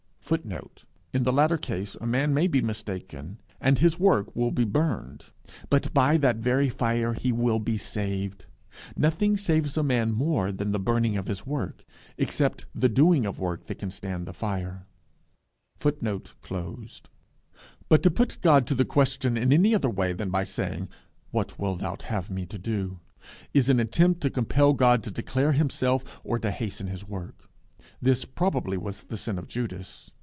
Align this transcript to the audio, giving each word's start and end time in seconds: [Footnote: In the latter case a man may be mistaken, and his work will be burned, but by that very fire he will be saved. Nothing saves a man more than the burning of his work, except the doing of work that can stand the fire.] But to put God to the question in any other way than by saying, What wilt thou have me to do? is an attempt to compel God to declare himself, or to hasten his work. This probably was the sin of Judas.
[Footnote: 0.31 0.85
In 1.11 1.23
the 1.23 1.33
latter 1.33 1.57
case 1.57 1.95
a 1.95 2.07
man 2.07 2.33
may 2.33 2.47
be 2.47 2.61
mistaken, 2.61 3.41
and 3.59 3.79
his 3.79 3.99
work 3.99 4.33
will 4.33 4.51
be 4.51 4.63
burned, 4.63 5.25
but 5.69 5.93
by 5.93 6.15
that 6.15 6.37
very 6.37 6.69
fire 6.69 7.11
he 7.15 7.33
will 7.33 7.59
be 7.59 7.77
saved. 7.77 8.45
Nothing 8.95 9.35
saves 9.35 9.75
a 9.75 9.83
man 9.83 10.13
more 10.13 10.53
than 10.53 10.71
the 10.71 10.79
burning 10.79 11.17
of 11.17 11.25
his 11.27 11.45
work, 11.45 11.83
except 12.17 12.65
the 12.73 12.87
doing 12.87 13.25
of 13.25 13.41
work 13.41 13.65
that 13.65 13.77
can 13.79 13.89
stand 13.91 14.25
the 14.25 14.31
fire.] 14.31 14.87
But 15.79 15.99
to 15.99 16.19
put 18.09 18.37
God 18.41 18.65
to 18.67 18.75
the 18.75 18.85
question 18.85 19.35
in 19.35 19.51
any 19.51 19.75
other 19.75 19.89
way 19.89 20.13
than 20.13 20.29
by 20.29 20.45
saying, 20.45 20.87
What 21.31 21.59
wilt 21.59 21.81
thou 21.81 21.97
have 22.05 22.29
me 22.29 22.45
to 22.45 22.57
do? 22.57 23.01
is 23.53 23.67
an 23.69 23.81
attempt 23.81 24.21
to 24.21 24.29
compel 24.29 24.71
God 24.71 25.03
to 25.03 25.11
declare 25.11 25.51
himself, 25.51 26.21
or 26.23 26.39
to 26.39 26.51
hasten 26.51 26.87
his 26.87 27.05
work. 27.05 27.49
This 28.01 28.23
probably 28.23 28.77
was 28.77 29.03
the 29.03 29.17
sin 29.17 29.37
of 29.37 29.49
Judas. 29.49 30.09